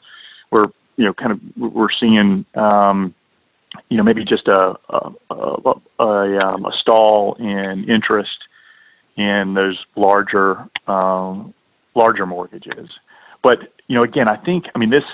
where 0.50 0.66
you 0.97 1.04
know, 1.04 1.14
kind 1.14 1.33
of 1.33 1.40
we're 1.56 1.88
seeing, 1.99 2.44
um, 2.54 3.14
you 3.88 3.97
know, 3.97 4.02
maybe 4.02 4.25
just 4.25 4.49
a 4.49 4.75
a, 4.88 5.11
a, 5.30 5.75
a, 5.99 6.38
um, 6.38 6.64
a 6.64 6.73
stall 6.80 7.35
in 7.38 7.85
interest 7.88 8.38
in 9.16 9.54
those 9.54 9.78
larger 9.97 10.68
um, 10.87 11.52
larger 11.94 12.26
mortgages. 12.26 12.88
But 13.42 13.59
you 13.88 13.97
know, 13.97 14.02
again, 14.02 14.28
I 14.28 14.37
think 14.37 14.66
I 14.75 14.78
mean 14.78 14.90
this 14.90 15.04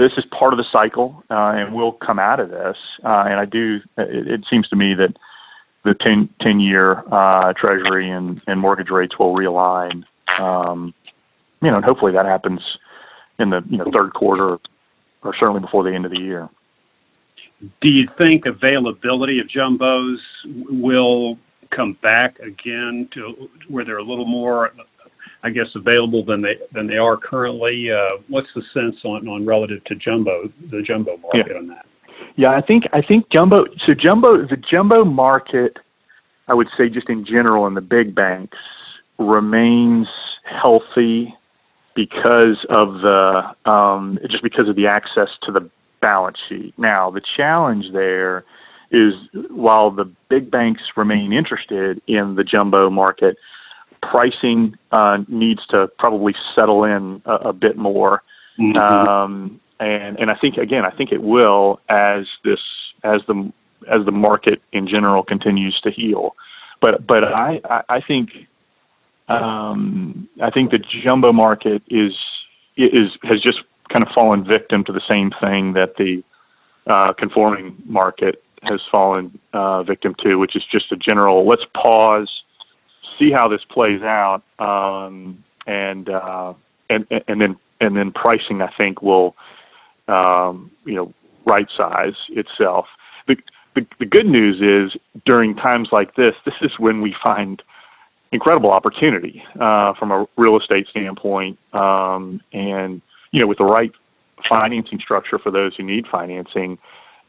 this 0.00 0.12
is 0.16 0.24
part 0.26 0.52
of 0.52 0.56
the 0.56 0.64
cycle, 0.72 1.22
uh, 1.30 1.52
and 1.54 1.74
we'll 1.74 1.92
come 1.92 2.18
out 2.18 2.40
of 2.40 2.50
this. 2.50 2.76
Uh, 3.04 3.24
and 3.28 3.34
I 3.34 3.44
do. 3.44 3.80
It, 3.98 4.28
it, 4.28 4.44
seems 4.50 4.68
to 4.68 4.76
me 4.76 4.94
that 4.94 5.16
the 5.84 5.94
10, 5.94 6.28
10 6.40 6.60
year 6.60 7.04
uh, 7.12 7.52
Treasury 7.52 8.10
and, 8.10 8.40
and 8.46 8.58
mortgage 8.58 8.90
rates 8.90 9.18
will 9.18 9.34
realign. 9.34 10.04
Um, 10.38 10.94
you 11.62 11.70
know, 11.70 11.76
and 11.76 11.84
hopefully 11.84 12.12
that 12.12 12.24
happens 12.24 12.60
in 13.38 13.50
the 13.50 13.62
you 13.68 13.78
know 13.78 13.90
third 13.94 14.14
quarter, 14.14 14.58
or 15.22 15.34
certainly 15.38 15.60
before 15.60 15.84
the 15.84 15.92
end 15.92 16.06
of 16.06 16.10
the 16.10 16.20
year. 16.20 16.48
Do 17.60 17.92
you 17.92 18.08
think 18.18 18.46
availability 18.46 19.38
of 19.38 19.46
jumbos 19.46 20.16
will 20.44 21.38
come 21.70 21.96
back 22.02 22.38
again 22.38 23.08
to 23.12 23.50
where 23.68 23.84
they're 23.84 23.98
a 23.98 24.04
little 24.04 24.26
more 24.26 24.72
I 25.42 25.50
guess, 25.50 25.66
available 25.74 26.24
than 26.24 26.42
they 26.42 26.58
than 26.72 26.86
they 26.86 26.98
are 26.98 27.16
currently. 27.16 27.90
Uh, 27.90 28.20
what's 28.28 28.48
the 28.54 28.62
sense 28.74 28.96
on, 29.04 29.26
on 29.28 29.46
relative 29.46 29.82
to 29.84 29.94
jumbo, 29.94 30.52
the 30.70 30.82
jumbo 30.82 31.16
market 31.16 31.46
yeah. 31.50 31.56
on 31.56 31.66
that? 31.68 31.86
Yeah, 32.36 32.50
I 32.50 32.60
think 32.60 32.84
I 32.92 33.02
think 33.02 33.30
jumbo. 33.30 33.64
So 33.86 33.94
jumbo, 33.94 34.46
the 34.46 34.62
jumbo 34.70 35.04
market, 35.04 35.78
I 36.48 36.54
would 36.54 36.68
say, 36.76 36.88
just 36.88 37.08
in 37.08 37.24
general, 37.24 37.66
in 37.66 37.74
the 37.74 37.80
big 37.80 38.14
banks, 38.14 38.58
remains 39.18 40.06
healthy 40.44 41.34
because 41.94 42.64
of 42.68 43.00
the 43.00 43.70
um, 43.70 44.18
just 44.30 44.42
because 44.42 44.68
of 44.68 44.76
the 44.76 44.86
access 44.86 45.28
to 45.44 45.52
the 45.52 45.68
balance 46.00 46.38
sheet. 46.48 46.74
Now, 46.78 47.10
the 47.10 47.20
challenge 47.36 47.86
there 47.92 48.44
is 48.90 49.14
while 49.50 49.90
the 49.90 50.10
big 50.28 50.50
banks 50.50 50.82
remain 50.96 51.32
interested 51.32 52.00
in 52.06 52.34
the 52.34 52.44
jumbo 52.44 52.90
market, 52.90 53.36
pricing 54.02 54.76
uh, 54.92 55.18
needs 55.28 55.64
to 55.68 55.88
probably 55.98 56.34
settle 56.56 56.84
in 56.84 57.22
a, 57.24 57.32
a 57.32 57.52
bit 57.52 57.76
more. 57.76 58.22
Mm-hmm. 58.58 58.78
Um, 58.78 59.60
and 59.78 60.18
and 60.18 60.30
I 60.30 60.36
think 60.36 60.56
again, 60.56 60.84
I 60.84 60.94
think 60.94 61.12
it 61.12 61.22
will 61.22 61.80
as 61.88 62.26
this 62.44 62.60
as 63.02 63.20
the 63.26 63.52
as 63.88 64.04
the 64.04 64.12
market 64.12 64.60
in 64.72 64.86
general 64.86 65.22
continues 65.22 65.80
to 65.82 65.90
heal. 65.90 66.36
But 66.80 67.06
but 67.06 67.24
I 67.24 67.60
I, 67.64 67.82
I 67.88 68.00
think 68.00 68.30
um, 69.28 70.28
I 70.42 70.50
think 70.50 70.70
the 70.70 70.78
jumbo 71.06 71.32
market 71.32 71.82
is 71.88 72.12
is 72.76 73.10
has 73.22 73.40
just 73.42 73.60
kind 73.90 74.06
of 74.06 74.12
fallen 74.14 74.44
victim 74.44 74.84
to 74.84 74.92
the 74.92 75.02
same 75.08 75.30
thing 75.40 75.72
that 75.74 75.96
the 75.96 76.22
uh, 76.86 77.12
conforming 77.14 77.76
market 77.84 78.42
has 78.62 78.80
fallen 78.90 79.38
uh, 79.52 79.82
victim 79.82 80.14
to, 80.22 80.36
which 80.36 80.54
is 80.54 80.62
just 80.70 80.92
a 80.92 80.96
general 80.96 81.46
let's 81.46 81.64
pause 81.74 82.39
see 83.20 83.30
how 83.30 83.46
this 83.48 83.60
plays 83.70 84.02
out, 84.02 84.42
um, 84.58 85.44
and 85.66 86.08
uh, 86.08 86.54
and 86.88 87.06
and 87.28 87.40
then 87.40 87.56
and 87.80 87.96
then 87.96 88.10
pricing 88.10 88.62
I 88.62 88.72
think 88.80 89.02
will 89.02 89.36
um, 90.08 90.70
you 90.84 90.94
know 90.94 91.14
right 91.46 91.68
size 91.76 92.16
itself. 92.30 92.86
The, 93.28 93.36
the 93.74 93.86
the 94.00 94.06
good 94.06 94.26
news 94.26 94.60
is 94.60 94.98
during 95.26 95.54
times 95.54 95.90
like 95.92 96.16
this, 96.16 96.34
this 96.44 96.54
is 96.62 96.72
when 96.78 97.00
we 97.00 97.14
find 97.22 97.62
incredible 98.32 98.70
opportunity 98.70 99.42
uh, 99.60 99.94
from 99.94 100.10
a 100.10 100.26
real 100.36 100.58
estate 100.58 100.88
standpoint, 100.88 101.58
um, 101.72 102.40
and 102.52 103.02
you 103.30 103.40
know 103.40 103.46
with 103.46 103.58
the 103.58 103.64
right 103.64 103.92
financing 104.48 104.98
structure 104.98 105.38
for 105.38 105.50
those 105.50 105.76
who 105.76 105.82
need 105.82 106.06
financing. 106.10 106.78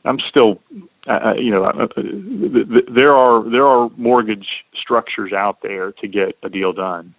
I'm 0.05 0.20
still, 0.29 0.60
uh, 1.08 1.12
uh 1.12 1.34
you 1.34 1.51
know, 1.51 1.63
uh, 1.65 1.88
uh 1.96 2.84
there 2.93 3.13
are 3.13 3.50
there 3.50 3.65
are 3.65 3.89
mortgage 3.98 4.48
structures 4.81 5.34
out 5.34 5.62
there 5.62 5.91
to 5.93 6.08
get 6.08 6.38
a 6.43 6.50
deal 6.50 6.74
done, 6.74 7.13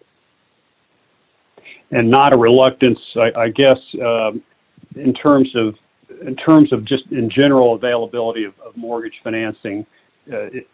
and 1.91 2.11
not 2.11 2.35
a 2.35 2.39
reluctance, 2.39 2.99
I, 3.17 3.41
I 3.41 3.49
guess, 3.49 3.79
um, 4.05 4.43
in 4.97 5.15
terms 5.15 5.55
of 5.55 5.75
in 6.27 6.37
terms 6.37 6.73
of 6.73 6.85
just 6.85 7.05
in 7.11 7.31
general 7.31 7.75
availability 7.75 8.45
of, 8.45 8.55
of 8.61 8.77
mortgage 8.77 9.15
financing. 9.23 9.87
Uh, 10.33 10.47
it, 10.53 10.69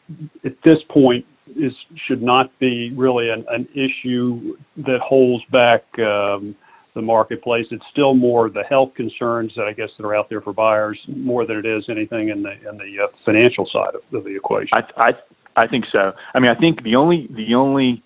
at 0.45 0.55
this 0.63 0.79
point, 0.91 1.25
is 1.57 1.73
should 2.07 2.23
not 2.23 2.57
be 2.59 2.93
really 2.95 3.31
an, 3.31 3.45
an 3.49 3.67
issue 3.75 4.57
that 4.77 5.01
holds 5.01 5.45
back. 5.47 5.83
Um, 5.99 6.55
the 6.95 7.03
marketplace. 7.03 7.67
It's 7.71 7.85
still 7.91 8.15
more 8.15 8.51
the 8.51 8.65
health 8.65 8.95
concerns 8.95 9.53
that 9.57 9.67
I 9.67 9.73
guess 9.73 9.91
that 9.97 10.05
are 10.05 10.15
out 10.15 10.29
there 10.29 10.41
for 10.41 10.53
buyers 10.53 10.99
more 11.07 11.47
than 11.47 11.59
it 11.59 11.67
is 11.67 11.85
anything 11.89 12.31
in 12.31 12.43
the 12.43 12.53
in 12.69 12.77
the 12.79 13.05
uh, 13.05 13.09
financial 13.25 13.69
side 13.73 13.95
of, 13.95 14.03
of 14.13 14.25
the 14.25 14.35
equation. 14.35 14.71
I, 14.73 14.85
I 14.97 15.13
I 15.57 15.67
think 15.67 15.87
so. 15.91 16.13
I 16.35 16.41
mean, 16.41 16.51
I 16.51 16.55
think 16.55 16.83
the 16.83 16.97
only 16.97 17.29
the 17.31 17.55
only 17.55 18.03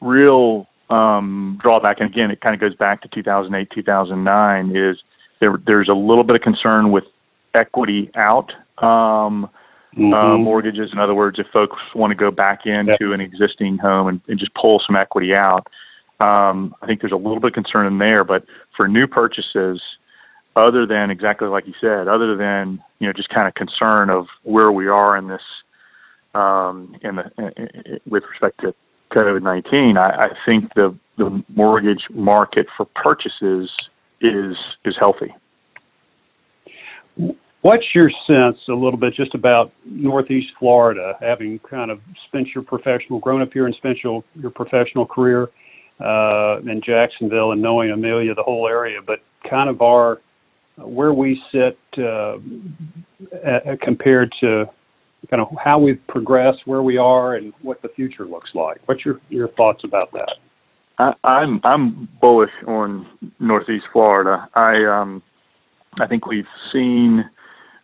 real 0.00 0.68
um, 0.90 1.58
drawback, 1.62 2.00
and 2.00 2.10
again, 2.10 2.30
it 2.30 2.40
kind 2.40 2.54
of 2.54 2.60
goes 2.60 2.74
back 2.76 3.02
to 3.02 3.08
2008, 3.08 3.70
2009, 3.74 4.76
is 4.76 4.96
there 5.40 5.58
there's 5.66 5.88
a 5.88 5.94
little 5.94 6.24
bit 6.24 6.36
of 6.36 6.42
concern 6.42 6.90
with 6.90 7.04
equity 7.54 8.10
out. 8.16 8.52
Um, 8.78 9.48
uh, 9.96 10.00
mm-hmm. 10.00 10.12
uh, 10.12 10.36
mortgages. 10.36 10.90
In 10.92 10.98
other 10.98 11.14
words, 11.14 11.38
if 11.38 11.46
folks 11.52 11.76
want 11.94 12.10
to 12.10 12.16
go 12.16 12.32
back 12.32 12.66
into 12.66 13.12
an 13.12 13.20
existing 13.20 13.78
home 13.78 14.08
and, 14.08 14.20
and, 14.26 14.40
just 14.40 14.52
pull 14.54 14.82
some 14.84 14.96
equity 14.96 15.36
out, 15.36 15.68
um, 16.24 16.74
I 16.80 16.86
think 16.86 17.00
there's 17.00 17.12
a 17.12 17.16
little 17.16 17.40
bit 17.40 17.48
of 17.56 17.64
concern 17.64 17.86
in 17.86 17.98
there, 17.98 18.24
but 18.24 18.44
for 18.76 18.88
new 18.88 19.06
purchases, 19.06 19.80
other 20.56 20.86
than 20.86 21.10
exactly 21.10 21.48
like 21.48 21.66
you 21.66 21.74
said, 21.80 22.08
other 22.08 22.36
than 22.36 22.82
you 22.98 23.06
know 23.06 23.12
just 23.12 23.28
kind 23.28 23.46
of 23.46 23.54
concern 23.54 24.10
of 24.10 24.26
where 24.42 24.72
we 24.72 24.88
are 24.88 25.16
in 25.16 25.28
this 25.28 25.42
um, 26.34 26.96
in 27.02 27.16
the 27.16 27.24
in, 27.38 28.00
with 28.08 28.22
respect 28.30 28.60
to 28.60 28.74
COVID 29.12 29.42
nineteen, 29.42 29.96
I, 29.98 30.26
I 30.26 30.28
think 30.48 30.72
the 30.74 30.96
the 31.18 31.44
mortgage 31.48 32.04
market 32.10 32.66
for 32.76 32.86
purchases 32.86 33.70
is 34.20 34.56
is 34.84 34.94
healthy. 34.98 35.34
What's 37.60 37.86
your 37.94 38.10
sense 38.30 38.58
a 38.68 38.74
little 38.74 38.98
bit 38.98 39.14
just 39.14 39.34
about 39.34 39.72
Northeast 39.86 40.52
Florida, 40.58 41.16
having 41.20 41.58
kind 41.60 41.90
of 41.90 41.98
spent 42.26 42.48
your 42.54 42.62
professional, 42.62 43.20
grown 43.20 43.40
up 43.40 43.52
here 43.54 43.64
and 43.64 43.74
spent 43.76 44.04
your, 44.04 44.22
your 44.34 44.50
professional 44.50 45.06
career? 45.06 45.48
Uh, 46.00 46.58
in 46.60 46.80
Jacksonville 46.84 47.52
and 47.52 47.62
knowing 47.62 47.90
Amelia, 47.90 48.34
the 48.34 48.42
whole 48.42 48.66
area, 48.68 49.00
but 49.04 49.20
kind 49.48 49.68
of 49.68 49.82
our 49.82 50.20
where 50.76 51.12
we 51.12 51.40
sit 51.52 51.78
uh, 51.98 52.36
compared 53.80 54.32
to 54.40 54.66
kind 55.30 55.40
of 55.40 55.48
how 55.62 55.78
we've 55.78 56.00
progressed, 56.08 56.60
where 56.66 56.82
we 56.82 56.98
are, 56.98 57.36
and 57.36 57.52
what 57.62 57.80
the 57.82 57.88
future 57.90 58.26
looks 58.26 58.50
like. 58.54 58.80
What's 58.86 59.04
your 59.04 59.20
your 59.28 59.48
thoughts 59.48 59.84
about 59.84 60.12
that? 60.12 60.34
I, 60.98 61.14
I'm 61.24 61.60
I'm 61.64 62.08
bullish 62.20 62.50
on 62.66 63.06
Northeast 63.38 63.86
Florida. 63.92 64.48
I 64.54 64.84
um 64.84 65.22
I 66.00 66.06
think 66.06 66.26
we've 66.26 66.44
seen 66.72 67.24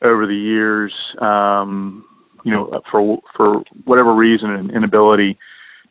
over 0.02 0.26
the 0.26 0.34
years, 0.34 0.92
um, 1.20 2.04
you 2.44 2.52
know, 2.52 2.80
for 2.90 3.18
for 3.36 3.62
whatever 3.84 4.14
reason, 4.14 4.50
an 4.50 4.70
inability 4.70 5.38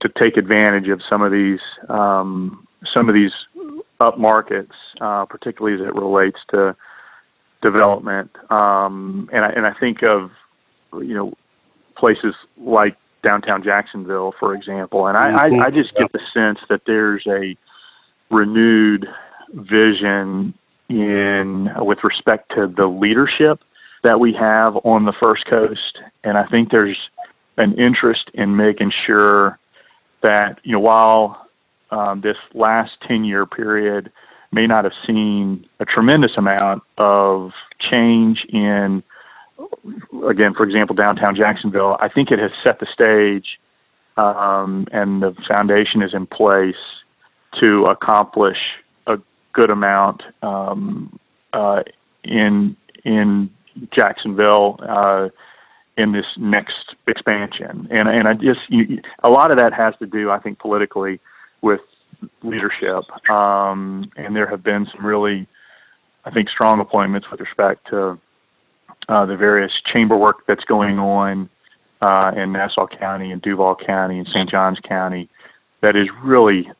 to 0.01 0.09
take 0.21 0.37
advantage 0.37 0.87
of 0.87 1.01
some 1.09 1.21
of 1.21 1.31
these 1.31 1.59
um, 1.89 2.67
some 2.95 3.09
of 3.09 3.15
these 3.15 3.31
up 3.99 4.17
markets, 4.17 4.73
uh, 5.01 5.25
particularly 5.25 5.81
as 5.81 5.87
it 5.87 5.93
relates 5.93 6.39
to 6.51 6.75
development. 7.61 8.31
Um, 8.49 9.29
and 9.33 9.45
I 9.45 9.49
and 9.55 9.65
I 9.65 9.73
think 9.79 10.03
of 10.03 10.31
you 10.93 11.13
know 11.13 11.33
places 11.97 12.33
like 12.57 12.95
downtown 13.23 13.63
Jacksonville, 13.63 14.33
for 14.39 14.55
example. 14.55 15.07
And 15.07 15.17
I, 15.17 15.25
mm-hmm. 15.25 15.61
I, 15.61 15.67
I 15.67 15.69
just 15.69 15.93
get 15.95 16.11
the 16.13 16.21
sense 16.33 16.59
that 16.69 16.81
there's 16.85 17.25
a 17.27 17.55
renewed 18.33 19.05
vision 19.53 20.53
in 20.87 21.69
with 21.77 21.99
respect 22.03 22.51
to 22.55 22.67
the 22.75 22.87
leadership 22.87 23.59
that 24.03 24.19
we 24.19 24.33
have 24.33 24.77
on 24.85 25.05
the 25.05 25.13
First 25.21 25.45
Coast, 25.47 25.99
and 26.23 26.37
I 26.37 26.45
think 26.47 26.71
there's 26.71 26.97
an 27.57 27.77
interest 27.77 28.31
in 28.33 28.55
making 28.55 28.93
sure 29.05 29.59
that 30.21 30.59
you 30.63 30.73
know 30.73 30.79
while 30.79 31.47
um, 31.91 32.21
this 32.21 32.37
last 32.53 32.91
ten 33.07 33.23
year 33.23 33.45
period 33.45 34.11
may 34.51 34.65
not 34.65 34.83
have 34.83 34.93
seen 35.05 35.67
a 35.79 35.85
tremendous 35.85 36.31
amount 36.37 36.83
of 36.97 37.51
change 37.91 38.45
in 38.49 39.03
again, 40.29 40.53
for 40.53 40.65
example, 40.65 40.95
downtown 40.95 41.35
Jacksonville, 41.35 41.97
I 41.99 42.09
think 42.09 42.31
it 42.31 42.39
has 42.39 42.51
set 42.63 42.79
the 42.79 42.87
stage 42.93 43.59
um, 44.17 44.87
and 44.91 45.21
the 45.21 45.35
foundation 45.53 46.01
is 46.01 46.13
in 46.13 46.25
place 46.25 46.75
to 47.61 47.85
accomplish 47.85 48.57
a 49.07 49.17
good 49.53 49.69
amount 49.69 50.21
um, 50.41 51.19
uh, 51.53 51.83
in 52.23 52.75
in 53.05 53.49
Jacksonville. 53.97 54.79
Uh, 54.81 55.29
in 55.99 56.13
this 56.13 56.25
next 56.37 56.95
expansion. 57.07 57.87
And 57.91 58.07
and 58.07 58.27
I 58.27 58.33
just 58.33 58.61
you, 58.69 59.01
a 59.23 59.29
lot 59.29 59.51
of 59.51 59.57
that 59.57 59.73
has 59.73 59.93
to 59.99 60.05
do, 60.05 60.31
I 60.31 60.39
think, 60.39 60.57
politically 60.59 61.19
with 61.61 61.81
leadership. 62.41 63.03
Um, 63.29 64.09
and 64.15 64.35
there 64.35 64.47
have 64.47 64.63
been 64.63 64.87
some 64.91 65.05
really, 65.05 65.45
I 66.25 66.31
think, 66.31 66.49
strong 66.49 66.79
appointments 66.79 67.27
with 67.29 67.41
respect 67.41 67.87
to 67.89 68.17
uh, 69.09 69.25
the 69.25 69.35
various 69.35 69.73
chamber 69.91 70.15
work 70.15 70.45
that's 70.47 70.63
going 70.63 70.99
on 70.99 71.49
uh, 72.01 72.31
in 72.35 72.53
Nassau 72.53 72.87
County 72.87 73.31
and 73.31 73.41
Duval 73.41 73.75
County 73.75 74.19
and 74.19 74.27
St. 74.27 74.49
Johns 74.49 74.79
County 74.87 75.29
that 75.81 75.95
is 75.95 76.07
really 76.23 76.71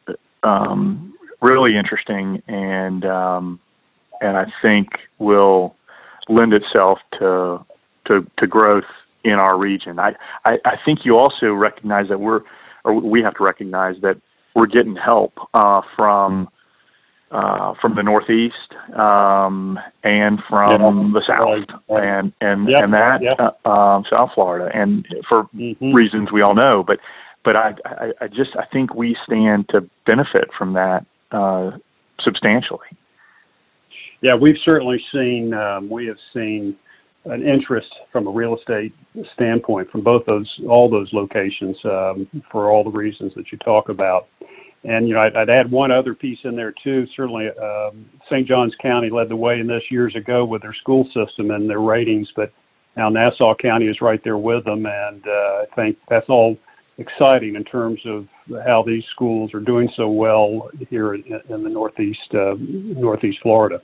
um, 0.44 1.14
really 1.42 1.76
interesting 1.76 2.42
and 2.48 3.06
um, 3.06 3.60
and 4.22 4.38
I 4.38 4.46
think 4.62 4.88
will 5.18 5.76
lend 6.30 6.54
itself 6.54 7.00
to 7.20 7.66
to, 8.06 8.26
to 8.38 8.48
growth 8.48 8.86
in 9.24 9.34
our 9.34 9.58
region. 9.58 10.00
I, 10.00 10.16
I, 10.46 10.58
I 10.66 10.76
think 10.86 11.00
you 11.04 11.18
also 11.18 11.54
recognize 11.54 12.08
that 12.10 12.20
we're 12.20 12.42
or 12.86 12.94
we 12.94 13.22
have 13.22 13.36
to 13.36 13.44
recognize 13.44 13.96
that 14.02 14.18
we're 14.56 14.68
getting 14.68 14.96
help 14.96 15.34
uh, 15.54 15.82
from 15.96 16.50
uh, 17.32 17.74
from 17.80 17.96
the 17.96 18.02
Northeast 18.02 18.74
um, 18.98 19.78
and 20.04 20.40
from 20.50 21.14
the 21.14 21.22
South, 21.28 21.80
and 21.90 22.34
and 22.42 22.68
and 22.68 22.94
that 22.94 23.54
uh, 23.66 23.70
um, 23.70 24.04
South 24.16 24.32
Florida, 24.34 24.70
and 24.74 25.06
for 25.28 25.44
mm-hmm. 25.56 25.94
reasons 25.94 26.32
we 26.32 26.42
all 26.42 26.56
know. 26.56 26.84
But 26.86 27.00
but 27.44 27.56
I, 27.56 27.74
I, 27.86 28.12
I 28.22 28.28
just 28.28 28.52
I 28.58 28.66
think 28.72 28.96
we 28.96 29.16
stand 29.26 29.70
to 29.70 29.88
benefit 30.08 30.50
from 30.58 30.74
that 30.74 31.06
uh, 31.32 31.72
substantially. 32.22 32.88
Yeah, 34.22 34.36
we've 34.36 34.58
certainly 34.66 35.02
seen 35.14 35.54
um, 35.54 35.90
we 35.90 36.08
have 36.08 36.18
seen 36.34 36.76
an 37.26 37.46
interest 37.46 37.90
from 38.12 38.28
a 38.28 38.30
real 38.30 38.58
estate 38.58 38.94
standpoint 39.34 39.90
from 39.92 40.02
both 40.02 40.26
those 40.26 40.50
all 40.68 40.90
those 40.90 41.12
locations 41.12 41.76
um, 41.86 42.28
for 42.52 42.72
all 42.72 42.84
the 42.84 42.90
reasons 42.90 43.34
that 43.36 43.52
you 43.52 43.58
talk 43.60 43.90
about. 43.90 44.28
And 44.86 45.08
you 45.08 45.14
know, 45.14 45.22
I'd, 45.22 45.36
I'd 45.36 45.50
add 45.50 45.70
one 45.70 45.92
other 45.92 46.16
piece 46.16 46.40
in 46.44 46.56
there 46.56 46.74
too. 46.84 47.06
Certainly, 47.16 47.50
um, 47.62 48.06
St. 48.30 48.48
Johns 48.48 48.74
County 48.82 49.10
led 49.10 49.28
the 49.28 49.36
way 49.36 49.60
in 49.60 49.68
this 49.68 49.84
years 49.92 50.16
ago 50.16 50.46
with 50.46 50.62
their 50.62 50.74
school 50.74 51.06
system 51.14 51.52
and 51.52 51.70
their 51.70 51.82
ratings, 51.82 52.30
but 52.36 52.54
now 52.96 53.10
Nassau 53.10 53.54
County 53.56 53.88
is 53.88 54.02
right 54.02 54.22
there 54.24 54.38
with 54.38 54.64
them, 54.66 54.86
and 54.86 55.28
uh, 55.28 55.32
I 55.32 55.66
think 55.76 55.98
that's 56.10 56.30
all 56.30 56.58
exciting 56.98 57.56
in 57.56 57.64
terms 57.64 58.00
of 58.06 58.28
how 58.66 58.84
these 58.84 59.04
schools 59.12 59.54
are 59.54 59.62
doing 59.62 59.90
so 59.96 60.10
well 60.10 60.70
here 60.90 61.14
in, 61.14 61.24
in 61.50 61.64
the 61.64 61.70
northeast 61.70 62.34
uh, 62.34 62.56
northeast 62.60 63.40
Florida. 63.42 63.82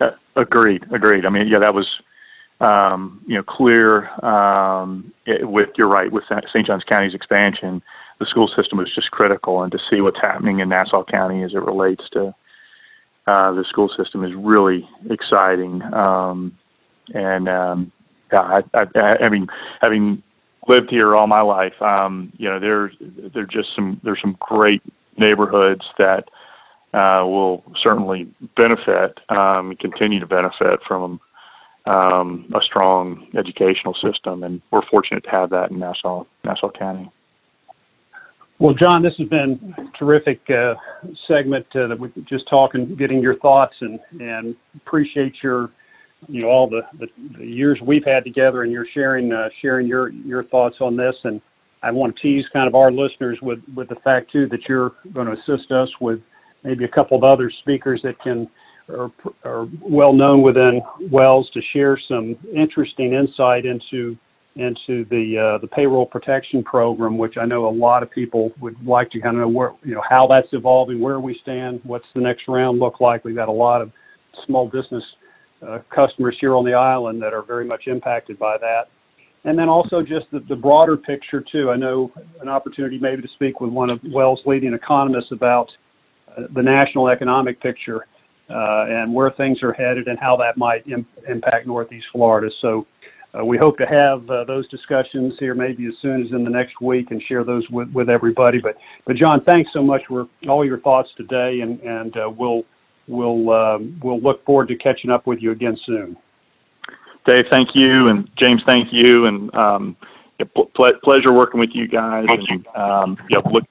Uh, 0.00 0.10
agreed, 0.36 0.84
agreed. 0.92 1.26
I 1.26 1.28
mean, 1.30 1.48
yeah, 1.48 1.58
that 1.60 1.74
was 1.74 1.86
um, 2.62 3.22
you 3.26 3.36
know 3.36 3.42
clear 3.42 4.08
um, 4.24 5.12
it, 5.26 5.48
with 5.48 5.70
you're 5.76 5.88
right 5.88 6.10
with 6.10 6.24
St. 6.24 6.66
Johns 6.66 6.84
County's 6.84 7.14
expansion 7.14 7.82
the 8.22 8.30
school 8.30 8.48
system 8.56 8.78
is 8.78 8.88
just 8.94 9.10
critical, 9.10 9.62
and 9.62 9.72
to 9.72 9.78
see 9.90 10.00
what's 10.00 10.18
happening 10.22 10.60
in 10.60 10.68
Nassau 10.68 11.04
County 11.04 11.42
as 11.42 11.54
it 11.54 11.62
relates 11.62 12.04
to 12.12 12.32
uh, 13.26 13.52
the 13.52 13.64
school 13.68 13.90
system 13.96 14.24
is 14.24 14.32
really 14.34 14.88
exciting. 15.10 15.82
Um, 15.92 16.56
and 17.12 17.48
um, 17.48 17.92
yeah, 18.32 18.40
I, 18.40 18.58
I, 18.74 18.84
I, 18.94 19.16
having 19.20 19.48
having 19.80 20.22
lived 20.68 20.90
here 20.90 21.16
all 21.16 21.26
my 21.26 21.40
life, 21.40 21.74
um, 21.82 22.32
you 22.36 22.48
know, 22.48 22.60
there's 22.60 22.94
there's 23.00 23.48
just 23.48 23.70
some 23.74 24.00
there's 24.04 24.20
some 24.20 24.36
great 24.38 24.82
neighborhoods 25.18 25.84
that 25.98 26.28
uh, 26.94 27.26
will 27.26 27.64
certainly 27.82 28.28
benefit, 28.56 29.18
um, 29.30 29.74
continue 29.80 30.20
to 30.20 30.26
benefit 30.26 30.78
from 30.86 31.20
um, 31.86 32.50
a 32.54 32.60
strong 32.62 33.26
educational 33.36 33.94
system, 33.94 34.44
and 34.44 34.60
we're 34.70 34.86
fortunate 34.90 35.24
to 35.24 35.30
have 35.30 35.50
that 35.50 35.70
in 35.70 35.78
Nassau 35.78 36.24
Nassau 36.44 36.70
County. 36.70 37.10
Well, 38.58 38.74
John, 38.74 39.02
this 39.02 39.14
has 39.18 39.28
been 39.28 39.74
a 39.76 39.98
terrific 39.98 40.40
uh, 40.48 40.74
segment 41.26 41.66
uh, 41.74 41.88
that 41.88 41.98
we 41.98 42.10
just 42.28 42.48
talking, 42.48 42.94
getting 42.94 43.20
your 43.20 43.36
thoughts, 43.40 43.74
and 43.80 43.98
and 44.20 44.54
appreciate 44.76 45.34
your, 45.42 45.70
you 46.28 46.42
know, 46.42 46.48
all 46.48 46.70
the, 46.70 46.82
the, 47.00 47.08
the 47.38 47.44
years 47.44 47.80
we've 47.84 48.04
had 48.04 48.22
together, 48.22 48.62
and 48.62 48.70
you're 48.70 48.86
sharing 48.94 49.32
uh, 49.32 49.48
sharing 49.60 49.88
your 49.88 50.10
your 50.10 50.44
thoughts 50.44 50.76
on 50.80 50.96
this. 50.96 51.16
And 51.24 51.40
I 51.82 51.90
want 51.90 52.14
to 52.14 52.22
tease 52.22 52.44
kind 52.52 52.68
of 52.68 52.76
our 52.76 52.92
listeners 52.92 53.38
with 53.42 53.58
with 53.74 53.88
the 53.88 53.96
fact 53.96 54.30
too 54.30 54.46
that 54.50 54.68
you're 54.68 54.92
going 55.12 55.26
to 55.26 55.32
assist 55.32 55.72
us 55.72 55.88
with 56.00 56.20
maybe 56.62 56.84
a 56.84 56.88
couple 56.88 57.16
of 57.16 57.24
other 57.24 57.50
speakers 57.62 58.00
that 58.04 58.20
can 58.20 58.48
are, 58.88 59.10
are 59.44 59.66
well 59.80 60.12
known 60.12 60.42
within 60.42 60.82
Wells 61.10 61.48
to 61.54 61.60
share 61.72 61.98
some 62.08 62.36
interesting 62.54 63.14
insight 63.14 63.64
into 63.64 64.16
into 64.56 65.06
the 65.06 65.38
uh, 65.38 65.58
the 65.58 65.66
payroll 65.66 66.04
protection 66.04 66.62
program, 66.62 67.16
which 67.16 67.36
I 67.40 67.46
know 67.46 67.66
a 67.66 67.70
lot 67.70 68.02
of 68.02 68.10
people 68.10 68.52
would 68.60 68.76
like 68.84 69.10
to 69.12 69.20
kind 69.20 69.36
of 69.36 69.42
know 69.42 69.48
where 69.48 69.72
you 69.82 69.94
know 69.94 70.02
how 70.08 70.26
that's 70.26 70.48
evolving, 70.52 71.00
where 71.00 71.20
we 71.20 71.38
stand, 71.42 71.80
what's 71.84 72.06
the 72.14 72.20
next 72.20 72.48
round 72.48 72.78
look 72.78 73.00
like. 73.00 73.24
We've 73.24 73.34
got 73.34 73.48
a 73.48 73.52
lot 73.52 73.80
of 73.80 73.90
small 74.46 74.68
business 74.68 75.04
uh, 75.66 75.78
customers 75.94 76.36
here 76.40 76.54
on 76.54 76.64
the 76.64 76.74
island 76.74 77.22
that 77.22 77.32
are 77.32 77.42
very 77.42 77.64
much 77.64 77.86
impacted 77.86 78.38
by 78.38 78.58
that, 78.58 78.88
and 79.44 79.58
then 79.58 79.68
also 79.68 80.02
just 80.02 80.26
the, 80.32 80.40
the 80.40 80.56
broader 80.56 80.96
picture 80.98 81.40
too. 81.40 81.70
I 81.70 81.76
know 81.76 82.12
an 82.40 82.48
opportunity 82.48 82.98
maybe 82.98 83.22
to 83.22 83.28
speak 83.34 83.60
with 83.60 83.70
one 83.70 83.88
of 83.88 84.00
Wells' 84.12 84.40
leading 84.44 84.74
economists 84.74 85.32
about 85.32 85.70
uh, 86.36 86.42
the 86.54 86.62
national 86.62 87.08
economic 87.08 87.60
picture. 87.60 88.06
Uh, 88.52 88.84
and 88.88 89.14
where 89.14 89.30
things 89.30 89.62
are 89.62 89.72
headed 89.72 90.08
and 90.08 90.18
how 90.18 90.36
that 90.36 90.58
might 90.58 90.86
Im- 90.86 91.06
impact 91.26 91.66
Northeast 91.66 92.04
Florida. 92.12 92.50
So 92.60 92.86
uh, 93.34 93.42
we 93.42 93.56
hope 93.56 93.78
to 93.78 93.86
have 93.86 94.28
uh, 94.28 94.44
those 94.44 94.68
discussions 94.68 95.32
here 95.38 95.54
maybe 95.54 95.86
as 95.86 95.94
soon 96.02 96.22
as 96.22 96.32
in 96.32 96.44
the 96.44 96.50
next 96.50 96.78
week 96.82 97.12
and 97.12 97.22
share 97.22 97.44
those 97.44 97.64
with, 97.70 97.88
with 97.92 98.10
everybody. 98.10 98.60
But, 98.60 98.76
but 99.06 99.16
John, 99.16 99.42
thanks 99.44 99.70
so 99.72 99.82
much 99.82 100.02
for 100.06 100.28
all 100.48 100.66
your 100.66 100.80
thoughts 100.80 101.08
today, 101.16 101.60
and, 101.62 101.80
and 101.80 102.14
uh, 102.16 102.28
we'll, 102.28 102.64
we'll, 103.08 103.50
um, 103.50 103.98
we'll 104.02 104.20
look 104.20 104.44
forward 104.44 104.68
to 104.68 104.76
catching 104.76 105.10
up 105.10 105.26
with 105.26 105.40
you 105.40 105.52
again 105.52 105.78
soon. 105.86 106.16
Dave, 107.26 107.46
thank 107.50 107.68
you, 107.74 108.08
and 108.08 108.28
James, 108.38 108.60
thank 108.66 108.88
you, 108.90 109.26
and 109.26 109.54
um, 109.54 109.96
ple- 110.54 110.70
pleasure 111.02 111.32
working 111.32 111.58
with 111.58 111.70
you 111.72 111.88
guys. 111.88 112.26
And 112.28 112.66
um, 112.76 113.16
yep, 113.30 113.44
look, 113.50 113.64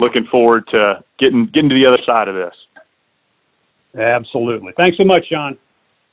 looking 0.00 0.26
forward 0.26 0.66
to 0.72 1.04
getting 1.18 1.46
getting 1.52 1.68
to 1.68 1.74
the 1.80 1.86
other 1.86 2.02
side 2.04 2.28
of 2.28 2.34
this. 2.34 2.54
Absolutely. 3.98 4.72
Thanks 4.76 4.96
so 4.98 5.04
much, 5.04 5.28
John. 5.30 5.56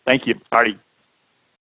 Thank 0.06 0.28
you. 0.28 0.36
Artie. 0.52 0.80